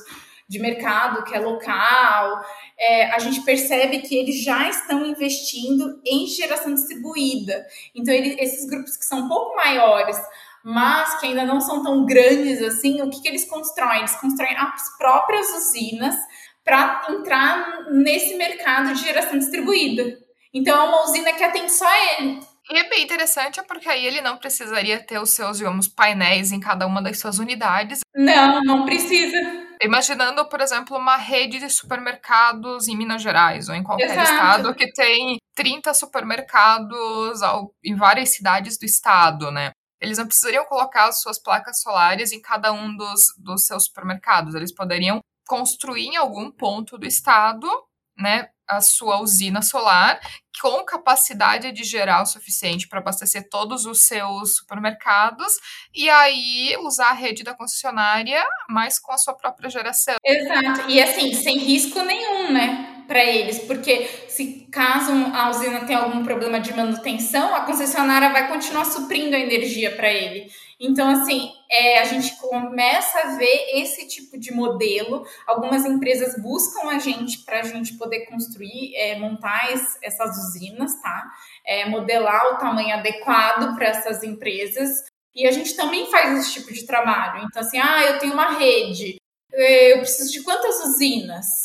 [0.48, 2.44] de mercado que é local,
[2.78, 7.66] é, a gente percebe que eles já estão investindo em geração distribuída.
[7.96, 10.18] Então, ele, esses grupos que são um pouco maiores,
[10.64, 14.00] mas que ainda não são tão grandes assim, o que, que eles constroem?
[14.00, 16.16] Eles constroem as próprias usinas
[16.66, 20.18] para entrar nesse mercado de geração distribuída.
[20.52, 22.40] Então é uma usina que atende só ele.
[22.72, 26.60] E é bem interessante porque aí ele não precisaria ter os seus, digamos, painéis em
[26.60, 28.00] cada uma das suas unidades.
[28.16, 29.38] Não, não precisa.
[29.84, 34.32] Imaginando, por exemplo, uma rede de supermercados em Minas Gerais ou em qualquer Exato.
[34.32, 37.42] estado que tem 30 supermercados
[37.84, 39.72] em várias cidades do estado, né?
[40.02, 44.56] Eles não precisariam colocar as suas placas solares em cada um dos, dos seus supermercados.
[44.56, 47.68] Eles poderiam construir em algum ponto do estado,
[48.18, 50.20] né, a sua usina solar
[50.62, 55.54] com capacidade de gerar o suficiente para abastecer todos os seus supermercados
[55.94, 60.16] e aí usar a rede da concessionária, mas com a sua própria geração.
[60.24, 60.90] Exato.
[60.90, 62.95] E assim, sem risco nenhum, né?
[63.08, 68.48] Para eles, porque se caso a usina tem algum problema de manutenção, a concessionária vai
[68.48, 70.50] continuar suprindo a energia para ele.
[70.80, 75.26] Então, assim, é, a gente começa a ver esse tipo de modelo.
[75.48, 81.02] Algumas empresas buscam a gente para a gente poder construir, é, montar es, essas usinas,
[81.02, 81.32] tá?
[81.66, 85.06] É, modelar o tamanho adequado para essas empresas.
[85.34, 87.46] E a gente também faz esse tipo de trabalho.
[87.46, 89.18] Então, assim, ah, eu tenho uma rede,
[89.54, 91.65] é, eu preciso de quantas usinas?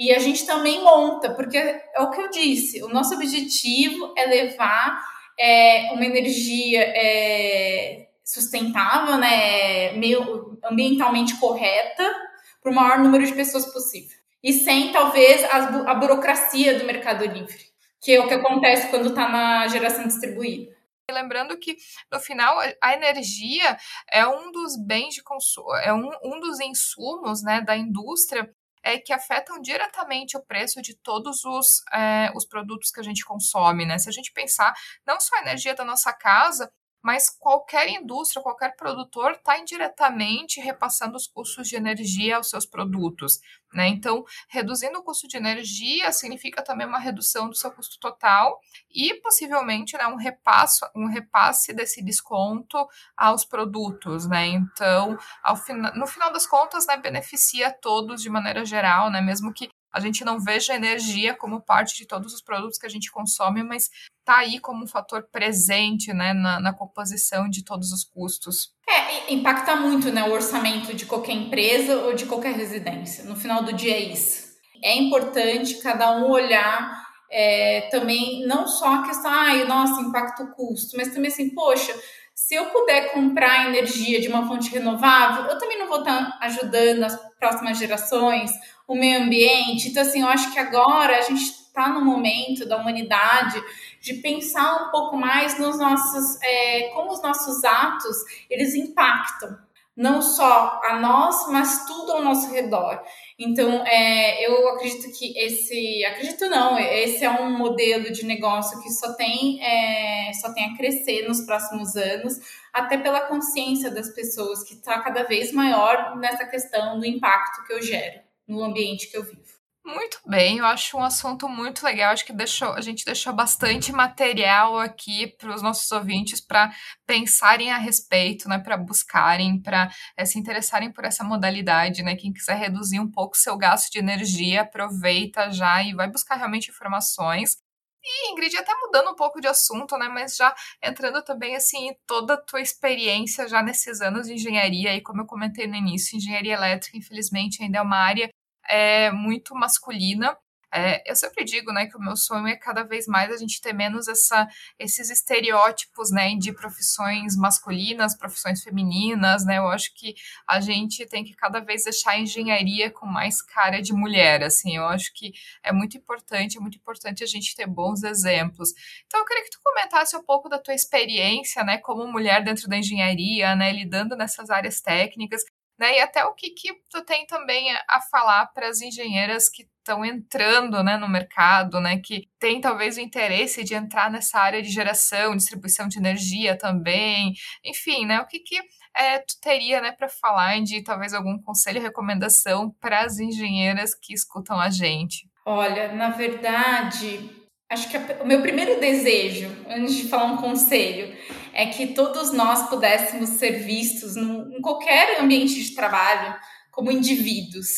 [0.00, 4.24] E a gente também monta, porque é o que eu disse, o nosso objetivo é
[4.24, 4.98] levar
[5.38, 12.16] é, uma energia é, sustentável, né, meio ambientalmente correta
[12.62, 14.16] para o maior número de pessoas possível.
[14.42, 17.66] E sem, talvez, a, a burocracia do mercado livre,
[18.00, 20.74] que é o que acontece quando está na geração distribuída.
[21.10, 21.76] Lembrando que,
[22.10, 23.76] no final, a energia
[24.10, 28.48] é um dos bens de consumo, é um, um dos insumos né, da indústria
[28.82, 33.24] é, que afetam diretamente o preço de todos os, é, os produtos que a gente
[33.24, 33.84] consome.
[33.84, 33.98] Né?
[33.98, 34.72] Se a gente pensar
[35.06, 36.70] não só a energia da nossa casa,
[37.02, 43.40] mas qualquer indústria, qualquer produtor está indiretamente repassando os custos de energia aos seus produtos.
[43.72, 43.88] Né?
[43.88, 48.58] Então, reduzindo o custo de energia significa também uma redução do seu custo total
[48.90, 52.86] e possivelmente né, um, repasso, um repasse desse desconto
[53.16, 54.26] aos produtos.
[54.28, 54.46] Né?
[54.46, 55.56] Então, ao
[55.94, 59.20] no final das contas, né, beneficia todos de maneira geral, né?
[59.20, 62.90] mesmo que a gente não veja energia como parte de todos os produtos que a
[62.90, 67.92] gente consome, mas está aí como um fator presente né, na, na, composição de todos
[67.92, 68.72] os custos.
[68.88, 73.24] É, impacta muito né, o orçamento de qualquer empresa ou de qualquer residência.
[73.24, 74.50] No final do dia é isso.
[74.82, 80.52] É importante cada um olhar é, também, não só a questão, ai, nossa, impacta o
[80.52, 81.94] custo, mas também assim, poxa,
[82.34, 87.04] se eu puder comprar energia de uma fonte renovável, eu também não vou estar ajudando
[87.04, 88.50] as próximas gerações,
[88.90, 89.88] o meio ambiente.
[89.88, 93.62] Então, assim, eu acho que agora a gente está no momento da humanidade
[94.00, 98.16] de pensar um pouco mais nos nossos, é, como os nossos atos
[98.50, 99.56] eles impactam
[99.96, 103.00] não só a nós, mas tudo ao nosso redor.
[103.38, 108.90] Então, é, eu acredito que esse, acredito não, esse é um modelo de negócio que
[108.90, 112.38] só tem, é, só tem a crescer nos próximos anos,
[112.72, 117.72] até pela consciência das pessoas que está cada vez maior nessa questão do impacto que
[117.74, 119.60] eu gero no ambiente que eu vivo.
[119.84, 122.12] Muito bem, eu acho um assunto muito legal.
[122.12, 126.70] Acho que deixou, a gente deixou bastante material aqui para os nossos ouvintes para
[127.06, 132.14] pensarem a respeito, né, para buscarem, para é, se interessarem por essa modalidade, né?
[132.14, 136.70] Quem quiser reduzir um pouco seu gasto de energia, aproveita já e vai buscar realmente
[136.70, 137.56] informações.
[138.02, 140.08] E, Ingrid, até mudando um pouco de assunto, né?
[140.08, 145.00] Mas já entrando também, assim, toda a tua experiência já nesses anos de engenharia, e
[145.02, 148.30] como eu comentei no início, engenharia elétrica, infelizmente, ainda é uma área
[148.68, 150.36] é muito masculina.
[150.72, 153.60] É, eu sempre digo, né, que o meu sonho é cada vez mais a gente
[153.60, 154.46] ter menos essa,
[154.78, 160.14] esses estereótipos, né, de profissões masculinas, profissões femininas, né, eu acho que
[160.46, 164.76] a gente tem que cada vez deixar a engenharia com mais cara de mulher, assim,
[164.76, 165.32] eu acho que
[165.64, 168.70] é muito importante, é muito importante a gente ter bons exemplos.
[169.06, 172.68] Então, eu queria que tu comentasse um pouco da tua experiência, né, como mulher dentro
[172.68, 175.42] da engenharia, né, lidando nessas áreas técnicas,
[175.80, 175.96] né?
[175.96, 180.04] E até o que, que tu tem também a falar para as engenheiras que estão
[180.04, 184.68] entrando né, no mercado, né, que tem talvez o interesse de entrar nessa área de
[184.68, 187.32] geração, distribuição de energia também,
[187.64, 188.60] enfim, né, o que, que
[188.94, 194.12] é, tu teria né, para falar de talvez algum conselho, recomendação para as engenheiras que
[194.12, 195.30] escutam a gente?
[195.46, 197.39] Olha, na verdade,
[197.70, 201.14] acho que o meu primeiro desejo, antes de falar um conselho,
[201.52, 206.34] é que todos nós pudéssemos ser vistos num, em qualquer ambiente de trabalho
[206.72, 207.68] como indivíduos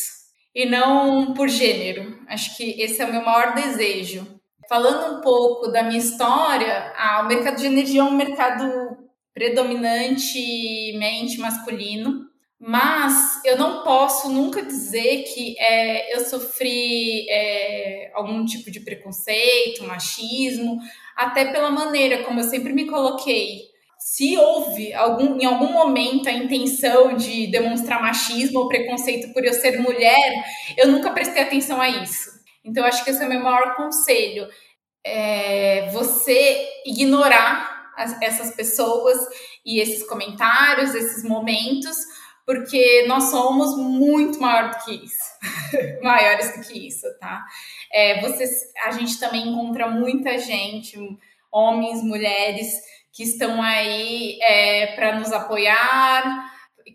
[0.55, 2.19] e não por gênero.
[2.27, 4.39] Acho que esse é o meu maior desejo.
[4.67, 8.97] Falando um pouco da minha história, ah, o mercado de energia é um mercado
[9.33, 12.25] predominantemente masculino,
[12.65, 19.83] mas eu não posso nunca dizer que é, eu sofri é, algum tipo de preconceito,
[19.83, 20.77] machismo,
[21.15, 26.33] até pela maneira como eu sempre me coloquei se houve algum, em algum momento a
[26.33, 30.43] intenção de demonstrar machismo ou preconceito por eu ser mulher,
[30.75, 32.29] eu nunca prestei atenção a isso.
[32.65, 34.45] Então, acho que esse é o meu maior conselho.
[35.05, 39.17] É você ignorar as, essas pessoas
[39.65, 41.95] e esses comentários, esses momentos,
[42.45, 45.23] porque nós somos muito maior do que isso,
[46.03, 47.43] maiores do que isso, tá?
[47.91, 48.51] É, vocês,
[48.85, 50.97] a gente também encontra muita gente,
[51.51, 52.81] homens, mulheres,
[53.11, 56.51] que estão aí é, para nos apoiar,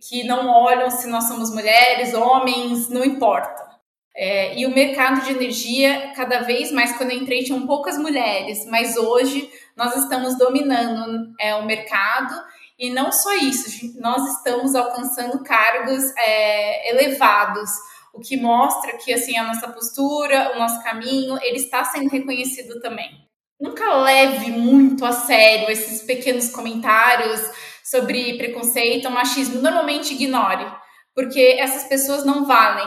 [0.08, 3.68] que não olham se nós somos mulheres, homens, não importa.
[4.14, 8.66] É, e o mercado de energia, cada vez mais, quando eu entrei, tinham poucas mulheres,
[8.66, 12.34] mas hoje nós estamos dominando é, o mercado
[12.78, 17.70] e não só isso, nós estamos alcançando cargos é, elevados,
[18.14, 22.80] o que mostra que assim a nossa postura, o nosso caminho, ele está sendo reconhecido
[22.80, 23.28] também
[23.60, 27.40] nunca leve muito a sério esses pequenos comentários
[27.84, 29.60] sobre preconceito machismo.
[29.60, 30.66] Normalmente ignore,
[31.14, 32.86] porque essas pessoas não valem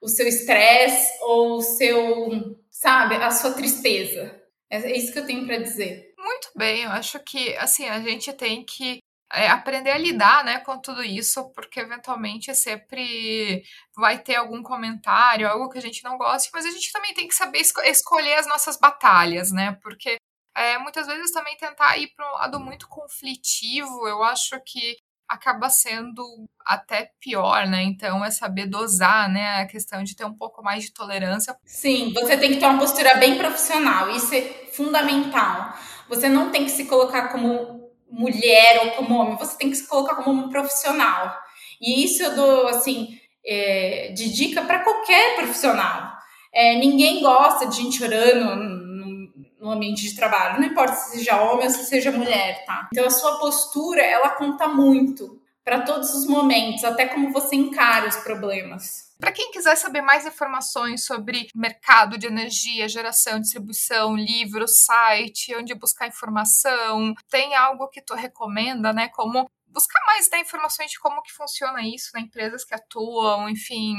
[0.00, 4.38] o seu estresse ou o seu, sabe, a sua tristeza.
[4.68, 6.14] É isso que eu tenho para dizer.
[6.18, 9.00] Muito bem, eu acho que assim a gente tem que
[9.32, 13.62] é, aprender a lidar né, com tudo isso, porque eventualmente sempre
[13.96, 17.28] vai ter algum comentário, algo que a gente não goste, mas a gente também tem
[17.28, 19.78] que saber esco escolher as nossas batalhas, né?
[19.82, 20.16] Porque
[20.56, 24.96] é, muitas vezes também tentar ir para um lado muito conflitivo, eu acho que
[25.28, 26.24] acaba sendo
[26.66, 27.84] até pior, né?
[27.84, 29.62] Então é saber dosar, né?
[29.62, 31.56] A questão de ter um pouco mais de tolerância.
[31.64, 35.72] Sim, você tem que ter uma postura bem profissional, isso é fundamental.
[36.08, 37.79] Você não tem que se colocar como
[38.10, 41.36] mulher ou como homem, você tem que se colocar como um profissional.
[41.80, 46.12] E isso eu dou, assim, é, de dica para qualquer profissional.
[46.52, 51.40] É, ninguém gosta de gente orando no, no, ambiente de trabalho, não importa se seja
[51.40, 52.88] homem ou se seja mulher, tá?
[52.92, 58.08] Então a sua postura, ela conta muito para todos os momentos, até como você encara
[58.08, 59.09] os problemas.
[59.20, 65.74] Para quem quiser saber mais informações sobre mercado de energia, geração, distribuição, livro, site, onde
[65.74, 69.08] buscar informação, tem algo que tu recomenda, né?
[69.08, 73.94] Como buscar mais né, informações de como que funciona isso, né, empresas que atuam, enfim,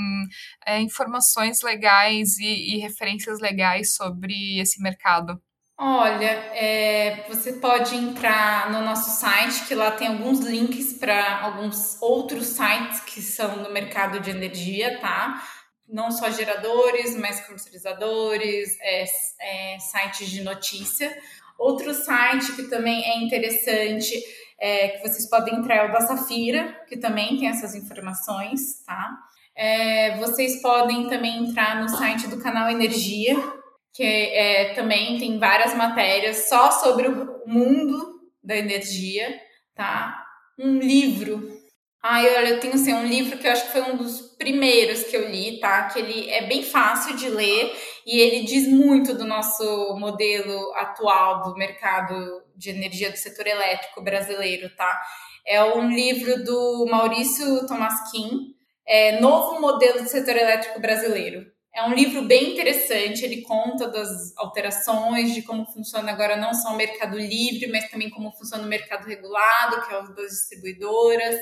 [0.65, 5.41] é, informações legais e, e, referências legais sobre esse mercado.
[5.83, 11.99] Olha, é, você pode entrar no nosso site, que lá tem alguns links para alguns
[11.99, 15.41] outros sites que são no mercado de energia, tá?
[15.89, 19.05] Não só geradores, mas comercializadores, é,
[19.41, 21.11] é, sites de notícia.
[21.57, 24.23] Outro site que também é interessante,
[24.59, 29.17] é, que vocês podem entrar, é o da Safira, que também tem essas informações, tá?
[29.55, 33.60] É, vocês podem também entrar no site do canal Energia,
[33.93, 39.39] que é, também tem várias matérias só sobre o mundo da energia,
[39.75, 40.25] tá?
[40.57, 41.59] Um livro.
[42.03, 45.03] Ai, olha, eu tenho assim, um livro que eu acho que foi um dos primeiros
[45.03, 45.87] que eu li, tá?
[45.89, 47.71] Que ele é bem fácil de ler
[48.05, 54.01] e ele diz muito do nosso modelo atual do mercado de energia do setor elétrico
[54.01, 54.99] brasileiro, tá?
[55.45, 58.55] É um livro do Maurício Tomasquim,
[58.87, 61.45] é Novo Modelo do Setor Elétrico Brasileiro.
[61.73, 66.73] É um livro bem interessante, ele conta das alterações, de como funciona agora não só
[66.73, 71.39] o mercado livre, mas também como funciona o mercado regulado, que é o das distribuidoras,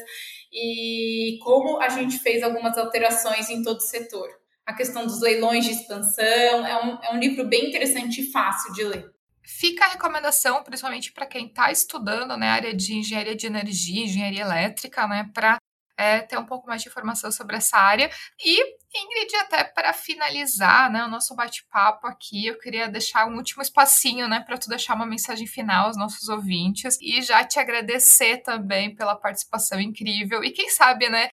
[0.54, 4.30] e como a gente fez algumas alterações em todo o setor.
[4.68, 6.24] A questão dos leilões de expansão,
[6.66, 9.12] é um, é um livro bem interessante e fácil de ler.
[9.44, 14.42] Fica a recomendação, principalmente para quem está estudando né, área de engenharia de energia, engenharia
[14.42, 15.59] elétrica, né, para
[16.00, 18.10] é, ter um pouco mais de informação sobre essa área.
[18.40, 18.64] E,
[18.96, 24.26] Ingrid, até para finalizar né, o nosso bate-papo aqui, eu queria deixar um último espacinho
[24.30, 28.96] né, para tu deixar uma mensagem final aos nossos ouvintes e já te agradecer também
[28.96, 30.42] pela participação incrível.
[30.42, 31.28] E quem sabe, né?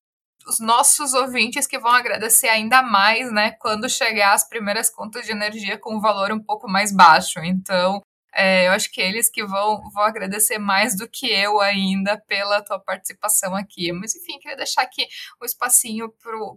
[0.49, 5.33] Os nossos ouvintes que vão agradecer ainda mais, né, quando chegar as primeiras contas de
[5.33, 7.41] energia com um valor um pouco mais baixo.
[7.41, 8.01] Então,
[8.37, 12.62] é, eu acho que eles que vão, vão agradecer mais do que eu ainda pela
[12.62, 13.91] tua participação aqui.
[13.93, 15.07] Mas enfim, queria deixar aqui
[15.41, 16.12] um espacinho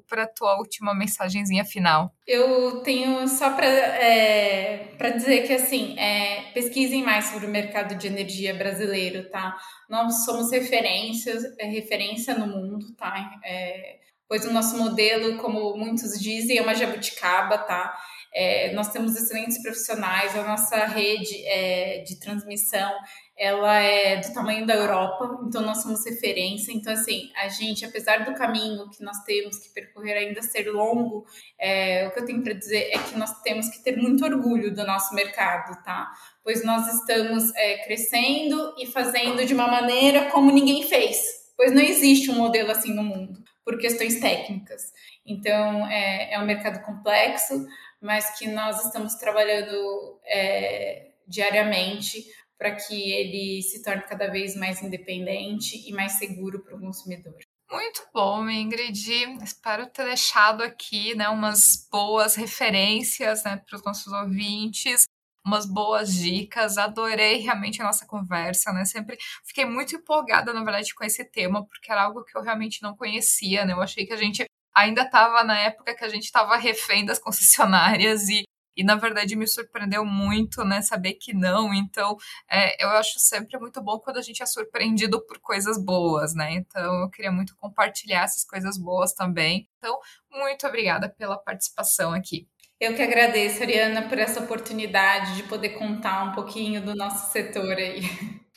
[0.07, 2.13] para a tua última mensagenzinha final.
[2.27, 8.07] Eu tenho só para é, dizer que assim, é, pesquisem mais sobre o mercado de
[8.07, 9.55] energia brasileiro, tá?
[9.89, 13.39] Nós somos referências, é, referência no mundo, tá?
[13.45, 17.97] É, pois o nosso modelo, como muitos dizem, é uma jabuticaba, tá?
[18.33, 22.91] É, nós temos excelentes profissionais, a nossa rede é, de transmissão
[23.39, 26.73] ela é do tamanho da Europa, então nós somos referência.
[26.73, 31.25] Então, assim, a gente, apesar do caminho que nós temos que percorrer ainda ser longo,
[31.57, 34.75] é, o que eu tenho para dizer é que nós temos que ter muito orgulho
[34.75, 36.11] do nosso mercado, tá?
[36.43, 41.17] Pois nós estamos é, crescendo e fazendo de uma maneira como ninguém fez,
[41.55, 44.91] pois não existe um modelo assim no mundo, por questões técnicas.
[45.25, 47.65] Então, é, é um mercado complexo,
[48.01, 52.25] mas que nós estamos trabalhando é, diariamente
[52.57, 57.35] para que ele se torne cada vez mais independente e mais seguro para o consumidor.
[57.71, 59.11] Muito bom, Ingrid.
[59.43, 65.05] Espero ter deixado aqui né, umas boas referências né, para os nossos ouvintes,
[65.45, 66.77] umas boas dicas.
[66.77, 68.85] Adorei realmente a nossa conversa, né?
[68.85, 72.81] Sempre fiquei muito empolgada, na verdade, com esse tema, porque era algo que eu realmente
[72.81, 73.73] não conhecia, né?
[73.73, 74.43] Eu achei que a gente
[74.75, 78.43] ainda estava na época que a gente estava refém das concessionárias e,
[78.75, 81.73] e na verdade me surpreendeu muito, né, saber que não.
[81.73, 82.17] Então,
[82.49, 86.53] é, eu acho sempre muito bom quando a gente é surpreendido por coisas boas, né?
[86.53, 89.67] Então, eu queria muito compartilhar essas coisas boas também.
[89.77, 89.97] Então,
[90.31, 92.47] muito obrigada pela participação aqui.
[92.79, 97.73] Eu que agradeço, Ariana, por essa oportunidade de poder contar um pouquinho do nosso setor
[97.73, 98.01] aí.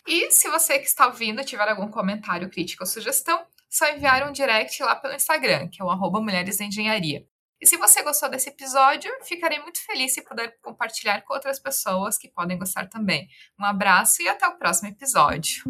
[0.07, 4.33] E se você que está ouvindo tiver algum comentário, crítica ou sugestão, só enviar um
[4.33, 7.27] direct lá pelo Instagram, que é o arroba Mulheres da Engenharia.
[7.59, 12.19] E se você gostou desse episódio, ficarei muito feliz se puder compartilhar com outras pessoas
[12.19, 13.29] que podem gostar também.
[13.59, 15.65] Um abraço e até o próximo episódio.